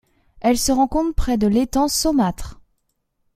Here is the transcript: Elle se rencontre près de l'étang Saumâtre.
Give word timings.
Elle 0.39 0.57
se 0.57 0.71
rencontre 0.71 1.13
près 1.13 1.37
de 1.37 1.45
l'étang 1.45 1.87
Saumâtre. 1.87 2.59